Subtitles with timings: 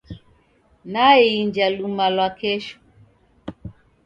[0.93, 2.75] Naiinja luma lwa kesho.